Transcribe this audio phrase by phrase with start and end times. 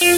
[0.00, 0.14] You're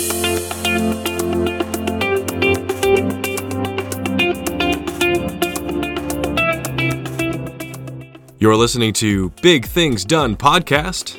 [8.56, 11.16] listening to Big Things Done podcast,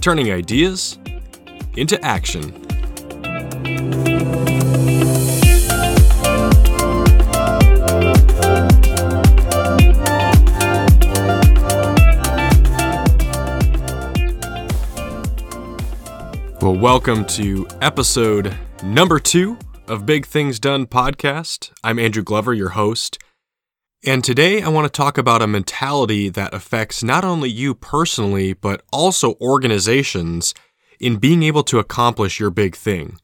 [0.00, 0.98] turning ideas
[1.76, 2.63] into action.
[16.64, 21.70] Well, welcome to episode number two of Big Things Done podcast.
[21.84, 23.18] I'm Andrew Glover, your host.
[24.02, 28.54] And today I want to talk about a mentality that affects not only you personally,
[28.54, 30.54] but also organizations
[30.98, 33.18] in being able to accomplish your big thing.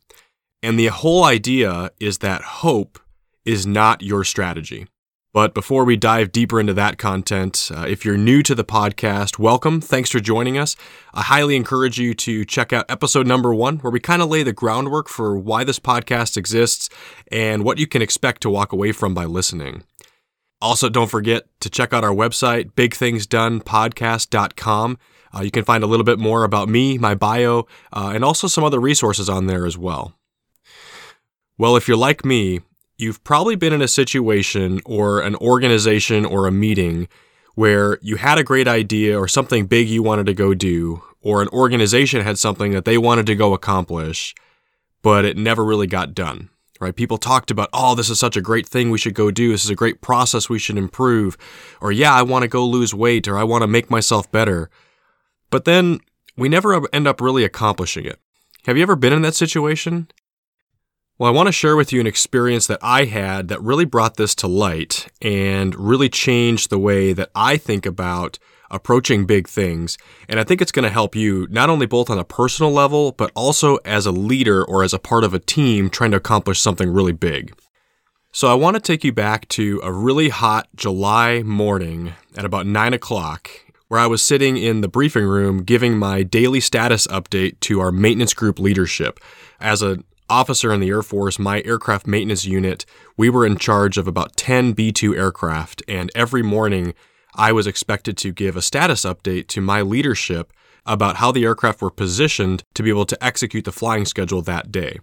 [0.63, 2.99] And the whole idea is that hope
[3.47, 4.87] is not your strategy.
[5.33, 9.39] But before we dive deeper into that content, uh, if you're new to the podcast,
[9.39, 9.81] welcome.
[9.81, 10.75] Thanks for joining us.
[11.15, 14.43] I highly encourage you to check out episode number one, where we kind of lay
[14.43, 16.89] the groundwork for why this podcast exists
[17.31, 19.85] and what you can expect to walk away from by listening.
[20.61, 24.99] Also, don't forget to check out our website, bigthingsdonepodcast.com.
[25.33, 28.49] Uh, you can find a little bit more about me, my bio, uh, and also
[28.49, 30.13] some other resources on there as well.
[31.57, 32.63] Well, if you're like me,
[33.01, 37.09] you've probably been in a situation or an organization or a meeting
[37.55, 41.43] where you had a great idea or something big you wanted to go do, or
[41.43, 44.35] an organization had something that they wanted to go accomplish,
[45.03, 46.49] but it never really got done
[46.81, 46.97] right?
[46.97, 49.53] People talked about, oh, this is such a great thing we should go do.
[49.53, 51.37] This is a great process we should improve.
[51.81, 54.71] Or, yeah, I want to go lose weight or I want to make myself better.
[55.51, 56.01] But then
[56.37, 58.19] we never end up really accomplishing it.
[58.65, 60.09] Have you ever been in that situation?
[61.21, 64.17] Well, I want to share with you an experience that I had that really brought
[64.17, 68.39] this to light and really changed the way that I think about
[68.71, 69.99] approaching big things.
[70.31, 73.13] And I think it's going to help you not only both on a personal level,
[73.13, 76.59] but also as a leader or as a part of a team trying to accomplish
[76.59, 77.55] something really big.
[78.33, 82.67] So I want to take you back to a really hot July morning at about
[82.67, 83.51] nine o'clock
[83.89, 87.93] where I was sitting in the briefing room giving my daily status update to our
[87.93, 89.21] maintenance group leadership.
[89.61, 92.87] As an officer in the Air Force, my aircraft maintenance unit,
[93.17, 96.95] we were in charge of about 10 B 2 aircraft, and every morning
[97.35, 100.53] I was expected to give a status update to my leadership
[100.87, 104.73] about how the aircraft were positioned to be able to execute the flying schedule that
[104.73, 104.99] day.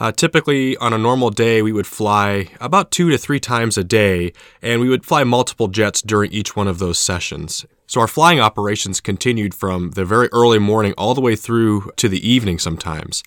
[0.00, 3.84] Uh, typically, on a normal day, we would fly about two to three times a
[3.84, 7.64] day, and we would fly multiple jets during each one of those sessions.
[7.86, 12.08] So, our flying operations continued from the very early morning all the way through to
[12.08, 13.22] the evening sometimes.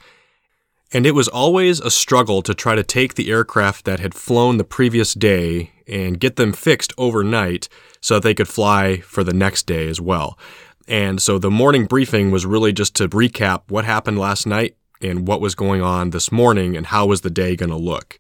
[0.94, 4.58] And it was always a struggle to try to take the aircraft that had flown
[4.58, 7.68] the previous day and get them fixed overnight
[8.00, 10.38] so that they could fly for the next day as well.
[10.88, 15.28] And so the morning briefing was really just to recap what happened last night and
[15.28, 18.20] what was going on this morning and how was the day going to look.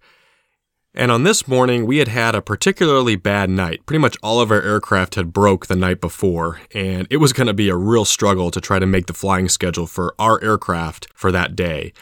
[0.93, 3.85] And on this morning, we had had a particularly bad night.
[3.85, 7.45] Pretty much all of our aircraft had broke the night before, and it was going
[7.45, 11.07] to be a real struggle to try to make the flying schedule for our aircraft
[11.13, 11.93] for that day.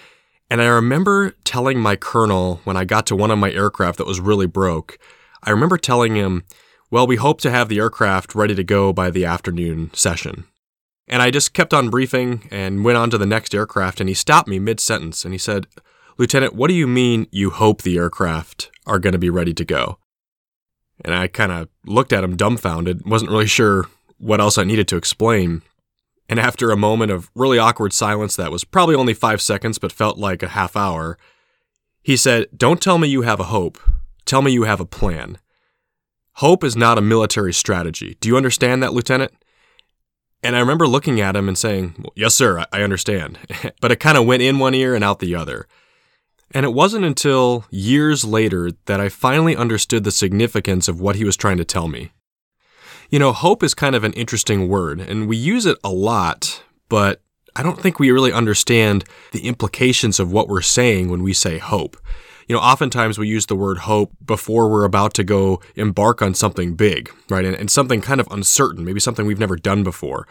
[0.49, 4.07] And I remember telling my colonel when I got to one of my aircraft that
[4.07, 4.99] was really broke,
[5.43, 6.43] I remember telling him,
[6.91, 10.45] well, we hope to have the aircraft ready to go by the afternoon session.
[11.07, 14.15] And I just kept on briefing and went on to the next aircraft, and he
[14.15, 15.67] stopped me mid sentence and he said,
[16.17, 19.65] Lieutenant, what do you mean you hope the aircraft are going to be ready to
[19.65, 19.99] go?
[21.03, 24.87] And I kind of looked at him dumbfounded, wasn't really sure what else I needed
[24.89, 25.61] to explain.
[26.27, 29.91] And after a moment of really awkward silence that was probably only five seconds but
[29.91, 31.17] felt like a half hour,
[32.01, 33.79] he said, Don't tell me you have a hope.
[34.25, 35.37] Tell me you have a plan.
[36.33, 38.17] Hope is not a military strategy.
[38.19, 39.31] Do you understand that, Lieutenant?
[40.43, 43.39] And I remember looking at him and saying, well, Yes, sir, I understand.
[43.81, 45.67] but it kind of went in one ear and out the other.
[46.51, 51.23] And it wasn't until years later that I finally understood the significance of what he
[51.23, 52.11] was trying to tell me.
[53.09, 56.63] You know, hope is kind of an interesting word, and we use it a lot,
[56.89, 57.21] but
[57.55, 61.57] I don't think we really understand the implications of what we're saying when we say
[61.59, 61.97] hope.
[62.47, 66.33] You know, oftentimes we use the word hope before we're about to go embark on
[66.33, 67.45] something big, right?
[67.45, 70.27] And, and something kind of uncertain, maybe something we've never done before.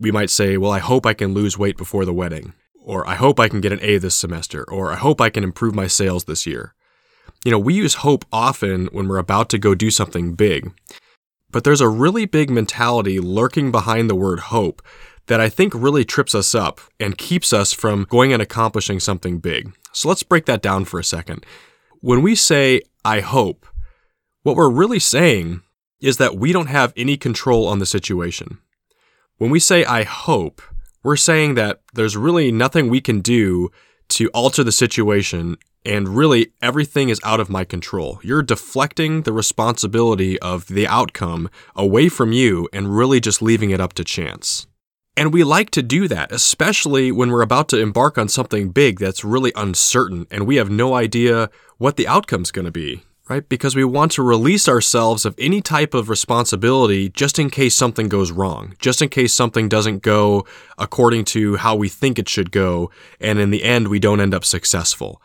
[0.00, 3.14] We might say, well, I hope I can lose weight before the wedding, or I
[3.14, 5.86] hope I can get an A this semester, or I hope I can improve my
[5.86, 6.74] sales this year.
[7.44, 10.72] You know, we use hope often when we're about to go do something big.
[11.54, 14.82] But there's a really big mentality lurking behind the word hope
[15.28, 19.38] that I think really trips us up and keeps us from going and accomplishing something
[19.38, 19.72] big.
[19.92, 21.46] So let's break that down for a second.
[22.00, 23.66] When we say, I hope,
[24.42, 25.60] what we're really saying
[26.00, 28.58] is that we don't have any control on the situation.
[29.38, 30.60] When we say, I hope,
[31.04, 33.70] we're saying that there's really nothing we can do
[34.10, 38.20] to alter the situation and really everything is out of my control.
[38.22, 43.80] You're deflecting the responsibility of the outcome away from you and really just leaving it
[43.80, 44.66] up to chance.
[45.16, 48.98] And we like to do that, especially when we're about to embark on something big
[48.98, 53.48] that's really uncertain and we have no idea what the outcome's going to be, right?
[53.48, 58.08] Because we want to release ourselves of any type of responsibility just in case something
[58.08, 60.46] goes wrong, just in case something doesn't go
[60.78, 62.90] according to how we think it should go,
[63.20, 65.22] and in the end, we don't end up successful.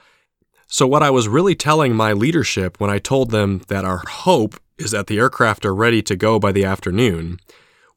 [0.68, 4.60] So, what I was really telling my leadership when I told them that our hope
[4.78, 7.40] is that the aircraft are ready to go by the afternoon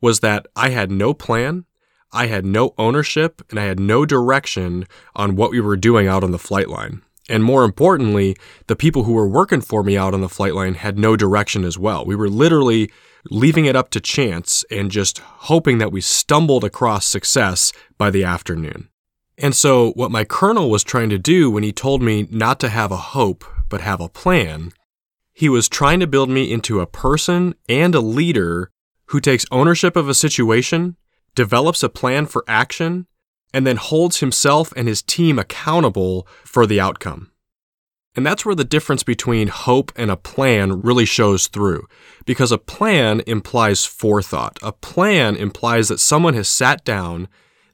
[0.00, 1.64] was that I had no plan,
[2.12, 6.24] I had no ownership, and I had no direction on what we were doing out
[6.24, 7.02] on the flight line.
[7.28, 8.36] And more importantly,
[8.66, 11.64] the people who were working for me out on the flight line had no direction
[11.64, 12.04] as well.
[12.04, 12.90] We were literally
[13.30, 18.24] leaving it up to chance and just hoping that we stumbled across success by the
[18.24, 18.88] afternoon.
[19.38, 22.68] And so, what my colonel was trying to do when he told me not to
[22.68, 24.72] have a hope, but have a plan,
[25.32, 28.70] he was trying to build me into a person and a leader
[29.06, 30.96] who takes ownership of a situation,
[31.34, 33.06] develops a plan for action,
[33.52, 37.30] and then holds himself and his team accountable for the outcome.
[38.14, 41.86] And that's where the difference between hope and a plan really shows through.
[42.26, 44.58] Because a plan implies forethought.
[44.62, 47.28] A plan implies that someone has sat down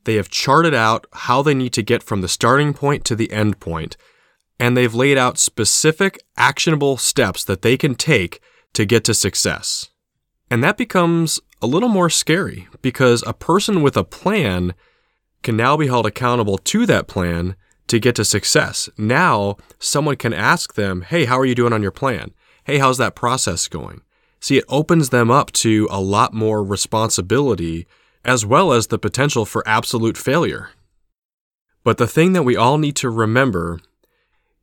[0.09, 3.31] they have charted out how they need to get from the starting point to the
[3.31, 3.99] end point,
[4.59, 8.41] and they've laid out specific, actionable steps that they can take
[8.73, 9.91] to get to success.
[10.51, 14.73] And that becomes a little more scary because a person with a plan
[15.43, 17.57] can now be held accountable to that plan
[17.89, 18.89] to get to success.
[18.97, 22.33] Now, someone can ask them, Hey, how are you doing on your plan?
[22.65, 24.03] Hey, how's that process going?
[24.41, 27.87] See, it opens them up to a lot more responsibility
[28.25, 30.71] as well as the potential for absolute failure.
[31.83, 33.81] But the thing that we all need to remember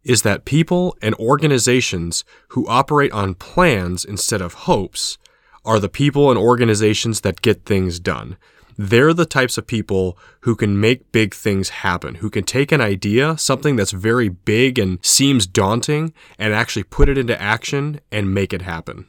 [0.04, 5.18] is that people and organizations who operate on plans instead of hopes
[5.66, 8.38] are the people and organizations that get things done.
[8.77, 12.81] They're the types of people who can make big things happen, who can take an
[12.81, 18.33] idea, something that's very big and seems daunting, and actually put it into action and
[18.33, 19.07] make it happen.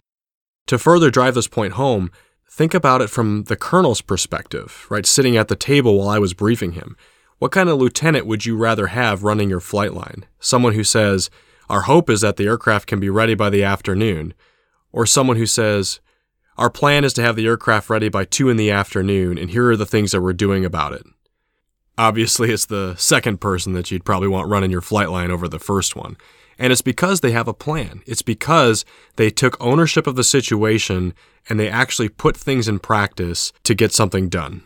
[0.66, 2.10] To further drive this point home,
[2.56, 5.04] Think about it from the colonel's perspective, right?
[5.04, 6.96] Sitting at the table while I was briefing him.
[7.38, 10.24] What kind of lieutenant would you rather have running your flight line?
[10.40, 11.28] Someone who says,
[11.68, 14.32] Our hope is that the aircraft can be ready by the afternoon.
[14.90, 16.00] Or someone who says,
[16.58, 19.70] Our plan is to have the aircraft ready by 2 in the afternoon, and here
[19.70, 21.04] are the things that we're doing about it.
[21.98, 25.58] Obviously, it's the second person that you'd probably want running your flight line over the
[25.58, 26.16] first one.
[26.58, 28.02] And it's because they have a plan.
[28.06, 28.84] It's because
[29.16, 31.14] they took ownership of the situation
[31.48, 34.62] and they actually put things in practice to get something done.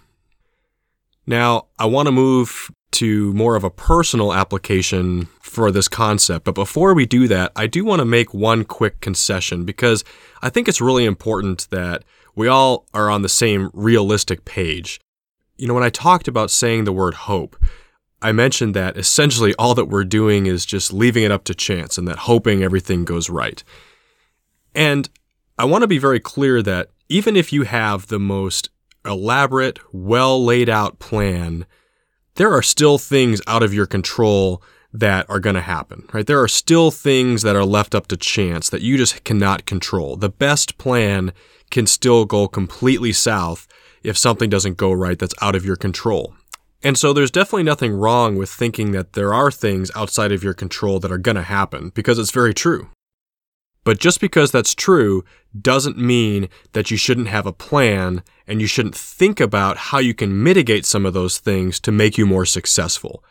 [1.26, 6.44] Now, I want to move to more of a personal application for this concept.
[6.44, 10.04] But before we do that, I do want to make one quick concession because
[10.42, 12.04] I think it's really important that
[12.34, 15.00] we all are on the same realistic page.
[15.56, 17.56] You know, when I talked about saying the word hope,
[18.22, 21.96] I mentioned that essentially all that we're doing is just leaving it up to chance
[21.96, 23.62] and that hoping everything goes right.
[24.74, 25.08] And
[25.58, 28.70] I want to be very clear that even if you have the most
[29.04, 31.66] elaborate, well laid out plan,
[32.40, 34.62] there are still things out of your control
[34.94, 36.26] that are going to happen, right?
[36.26, 40.16] There are still things that are left up to chance that you just cannot control.
[40.16, 41.34] The best plan
[41.70, 43.68] can still go completely south
[44.02, 46.32] if something doesn't go right that's out of your control.
[46.82, 50.54] And so there's definitely nothing wrong with thinking that there are things outside of your
[50.54, 52.88] control that are going to happen because it's very true.
[53.84, 55.24] But just because that's true
[55.58, 60.14] doesn't mean that you shouldn't have a plan and you shouldn't think about how you
[60.14, 63.24] can mitigate some of those things to make you more successful.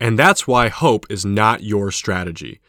[0.00, 2.60] And that's why hope is not your strategy.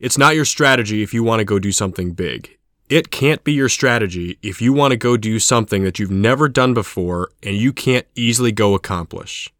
[0.00, 2.56] It's not your strategy if you want to go do something big.
[2.88, 6.48] It can't be your strategy if you want to go do something that you've never
[6.48, 9.52] done before and you can't easily go accomplish.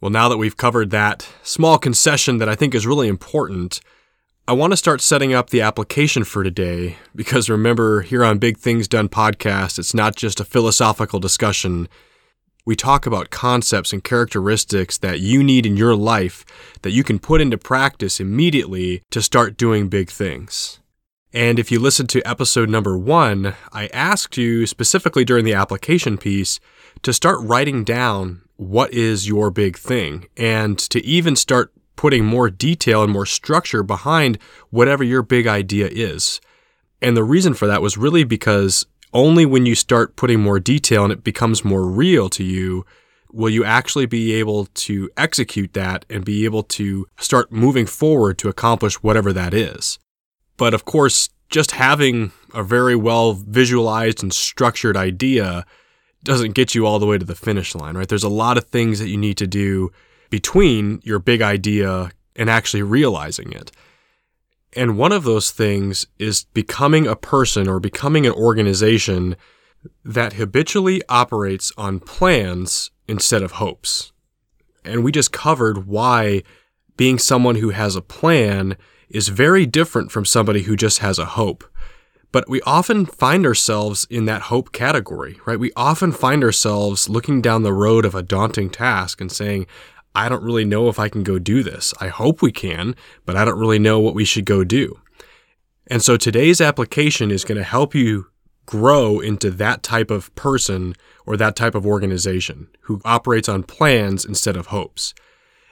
[0.00, 3.80] Well, now that we've covered that small concession that I think is really important,
[4.46, 8.58] I want to start setting up the application for today because remember, here on Big
[8.58, 11.88] Things Done podcast, it's not just a philosophical discussion.
[12.66, 16.44] We talk about concepts and characteristics that you need in your life
[16.82, 20.78] that you can put into practice immediately to start doing big things.
[21.32, 26.18] And if you listen to episode number one, I asked you specifically during the application
[26.18, 26.60] piece
[27.00, 32.50] to start writing down what is your big thing and to even start putting more
[32.50, 34.38] detail and more structure behind
[34.70, 36.40] whatever your big idea is.
[37.00, 41.04] And the reason for that was really because only when you start putting more detail
[41.04, 42.84] and it becomes more real to you
[43.32, 48.38] will you actually be able to execute that and be able to start moving forward
[48.38, 49.98] to accomplish whatever that is.
[50.56, 55.66] But of course, just having a very well visualized and structured idea
[56.22, 58.08] doesn't get you all the way to the finish line, right?
[58.08, 59.90] There's a lot of things that you need to do
[60.34, 63.70] between your big idea and actually realizing it.
[64.72, 69.36] And one of those things is becoming a person or becoming an organization
[70.04, 74.10] that habitually operates on plans instead of hopes.
[74.84, 76.42] And we just covered why
[76.96, 78.76] being someone who has a plan
[79.08, 81.62] is very different from somebody who just has a hope.
[82.32, 85.60] But we often find ourselves in that hope category, right?
[85.60, 89.68] We often find ourselves looking down the road of a daunting task and saying,
[90.14, 91.92] I don't really know if I can go do this.
[92.00, 92.94] I hope we can,
[93.24, 95.00] but I don't really know what we should go do.
[95.88, 98.26] And so today's application is going to help you
[98.66, 100.94] grow into that type of person
[101.26, 105.14] or that type of organization who operates on plans instead of hopes.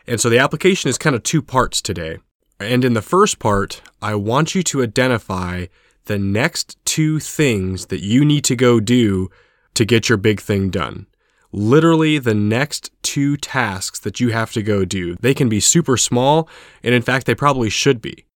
[0.07, 2.19] And so the application is kind of two parts today.
[2.59, 5.67] And in the first part, I want you to identify
[6.05, 9.31] the next two things that you need to go do
[9.75, 11.07] to get your big thing done
[11.53, 15.17] literally the next two tasks that you have to go do.
[15.21, 16.49] They can be super small,
[16.83, 18.27] and in fact, they probably should be.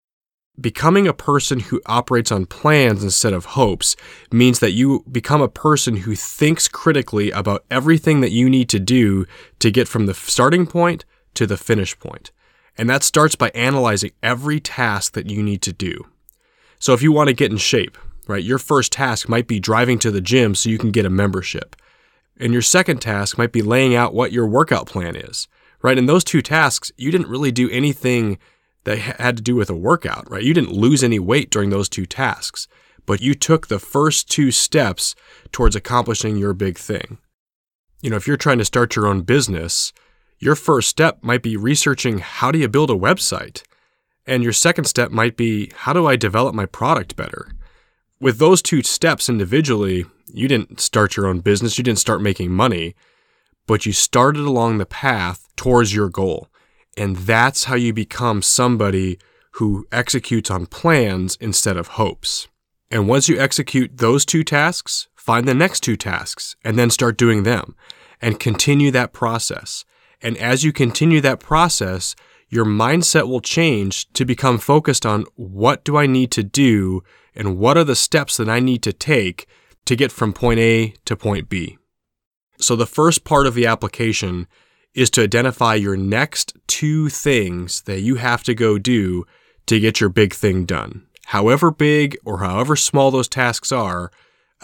[0.58, 3.94] Becoming a person who operates on plans instead of hopes
[4.32, 8.80] means that you become a person who thinks critically about everything that you need to
[8.80, 9.26] do
[9.58, 11.04] to get from the starting point
[11.34, 12.32] to the finish point.
[12.78, 16.06] And that starts by analyzing every task that you need to do.
[16.78, 19.98] So if you want to get in shape, right, your first task might be driving
[20.00, 21.76] to the gym so you can get a membership.
[22.38, 25.48] And your second task might be laying out what your workout plan is,
[25.82, 25.98] right?
[25.98, 28.38] In those two tasks, you didn't really do anything
[28.84, 30.42] that had to do with a workout, right?
[30.42, 32.68] You didn't lose any weight during those two tasks,
[33.04, 35.14] but you took the first two steps
[35.50, 37.18] towards accomplishing your big thing.
[38.02, 39.92] You know, if you're trying to start your own business,
[40.38, 43.62] your first step might be researching how do you build a website?
[44.26, 47.48] And your second step might be how do I develop my product better?
[48.18, 52.50] With those two steps individually, you didn't start your own business, you didn't start making
[52.50, 52.94] money,
[53.66, 56.48] but you started along the path towards your goal.
[56.96, 59.18] And that's how you become somebody
[59.52, 62.48] who executes on plans instead of hopes.
[62.90, 67.18] And once you execute those two tasks, find the next two tasks and then start
[67.18, 67.74] doing them
[68.22, 69.84] and continue that process.
[70.22, 72.16] And as you continue that process,
[72.48, 77.02] your mindset will change to become focused on what do I need to do
[77.34, 79.46] and what are the steps that I need to take
[79.84, 81.78] to get from point A to point B.
[82.58, 84.46] So the first part of the application
[84.94, 89.26] is to identify your next two things that you have to go do
[89.66, 91.06] to get your big thing done.
[91.26, 94.10] However big or however small those tasks are,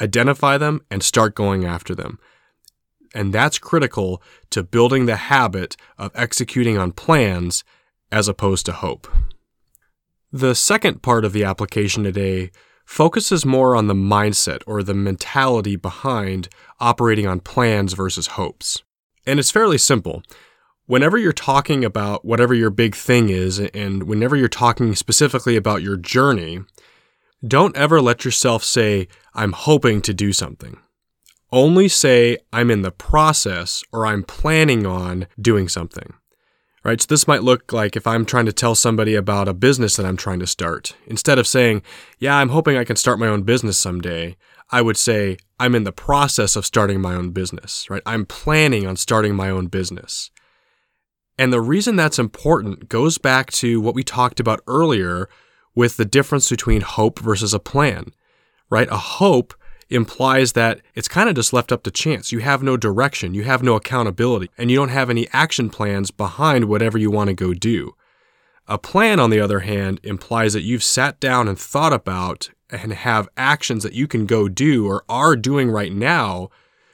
[0.01, 2.19] identify them and start going after them.
[3.15, 7.65] And that's critical to building the habit of executing on plans
[8.11, 9.09] as opposed to hope.
[10.33, 12.51] The second part of the application today
[12.85, 16.49] focuses more on the mindset or the mentality behind
[16.81, 18.83] operating on plans versus hopes.
[19.27, 20.23] And it's fairly simple.
[20.87, 25.83] Whenever you're talking about whatever your big thing is, and whenever you're talking specifically about
[25.83, 26.61] your journey,
[27.47, 30.79] don't ever let yourself say, I'm hoping to do something.
[31.53, 36.15] Only say, I'm in the process or I'm planning on doing something
[36.85, 37.01] right?
[37.01, 40.07] So this might look like if I'm trying to tell somebody about a business that
[40.07, 40.97] I'm trying to start.
[41.07, 41.83] Instead of saying,
[42.19, 44.37] yeah, I'm hoping I can start my own business someday,
[44.71, 48.03] I would say, I'm in the process of starting my own business, right?
[48.07, 50.31] I'm planning on starting my own business.
[51.39, 55.29] And the reason that's important goes back to what we talked about earlier
[55.75, 58.13] with the difference between hope versus a plan,
[58.71, 58.89] right?
[58.91, 59.55] A hope
[59.93, 62.33] implies that it's kind of just left up to chance.
[62.33, 66.11] You have no direction, you have no accountability, and you don't have any action plans
[66.11, 67.95] behind whatever you want to go do.
[68.67, 72.93] A plan, on the other hand, implies that you've sat down and thought about and
[72.93, 76.49] have actions that you can go do or are doing right now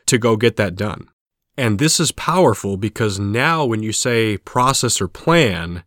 [0.07, 1.09] to go get that done.
[1.57, 5.85] And this is powerful because now when you say process or plan,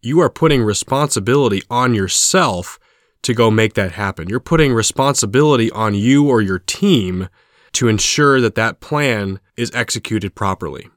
[0.00, 2.78] you are putting responsibility on yourself
[3.22, 4.28] to go make that happen.
[4.28, 7.28] You're putting responsibility on you or your team
[7.72, 10.88] to ensure that that plan is executed properly.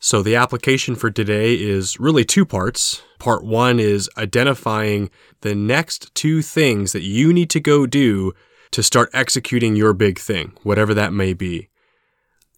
[0.00, 3.02] So the application for today is really two parts.
[3.20, 5.10] Part one is identifying
[5.42, 8.32] the next two things that you need to go do
[8.72, 11.68] to start executing your big thing, whatever that may be.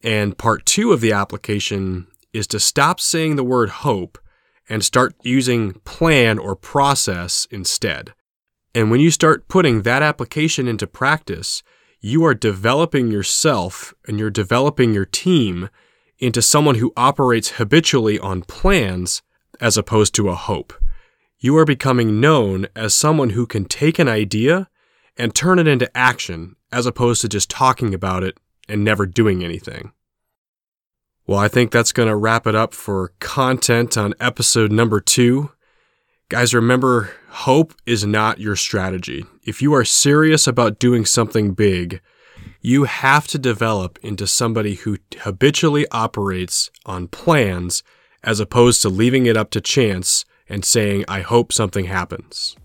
[0.03, 4.19] And part two of the application is to stop saying the word hope
[4.69, 8.15] and start using plan or process instead.
[8.75, 11.63] And when you start putting that application into practice,
[12.01, 15.71] you are developing yourself and you're developing your team
[16.19, 19.23] into someone who operates habitually on plans
[19.61, 20.73] as opposed to a hope.
[21.39, 24.69] You are becoming known as someone who can take an idea
[25.17, 28.39] and turn it into action as opposed to just talking about it
[28.69, 29.93] and never doing anything.
[31.27, 35.53] Well, I think that's going to wrap it up for content on episode number two.
[36.31, 39.27] Guys, remember, hope is not your strategy.
[39.45, 42.01] If you are serious about doing something big,
[42.63, 47.83] you have to develop into somebody who habitually operates on plans
[48.23, 52.57] as opposed to leaving it up to chance and saying, I hope something happens.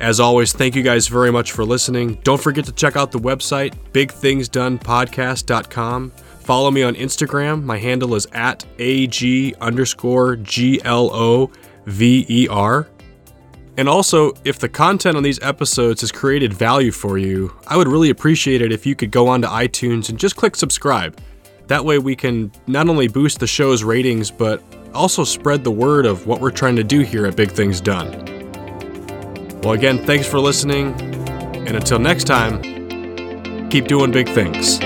[0.00, 2.18] As always, thank you guys very much for listening.
[2.24, 6.10] Don't forget to check out the website, bigthingsdonepodcast.com.
[6.10, 7.62] Follow me on Instagram.
[7.62, 10.80] My handle is at AG underscore G
[11.86, 12.88] L O V E R.
[13.76, 17.88] And also, if the content on these episodes has created value for you, I would
[17.88, 21.18] really appreciate it if you could go onto iTunes and just click subscribe.
[21.66, 24.62] That way, we can not only boost the show's ratings, but
[24.94, 28.12] also spread the word of what we're trying to do here at Big Things Done.
[29.62, 30.94] Well, again, thanks for listening,
[31.66, 34.78] and until next time, keep doing big things.